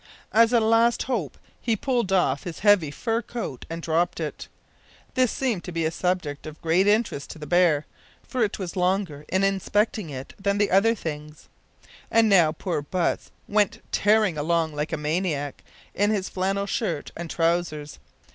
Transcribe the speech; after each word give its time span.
As 0.33 0.51
a 0.51 0.59
last 0.59 1.03
hope 1.03 1.37
he 1.59 1.75
pulled 1.75 2.11
off 2.11 2.41
his 2.41 2.57
heavy 2.65 2.89
fur 2.89 3.21
coat 3.21 3.67
and 3.69 3.83
dropped 3.83 4.19
it. 4.19 4.47
This 5.13 5.31
seemed 5.31 5.63
to 5.65 5.71
be 5.71 5.85
a 5.85 5.91
subject 5.91 6.47
of 6.47 6.59
great 6.59 6.87
interest 6.87 7.29
to 7.29 7.37
the 7.37 7.45
bear, 7.45 7.85
for 8.27 8.43
it 8.43 8.57
was 8.57 8.75
longer 8.75 9.25
in 9.29 9.43
inspecting 9.43 10.09
it 10.09 10.33
than 10.39 10.57
the 10.57 10.71
other 10.71 10.95
things. 10.95 11.49
And 12.09 12.27
now 12.29 12.51
poor 12.51 12.81
Butts 12.81 13.29
went 13.47 13.83
tearing 13.91 14.39
along 14.39 14.73
like 14.73 14.91
a 14.91 14.97
maniac, 14.97 15.63
in 15.93 16.09
his 16.09 16.29
flannel 16.29 16.65
shirt 16.65 17.11
and 17.15 17.29
trousers. 17.29 17.99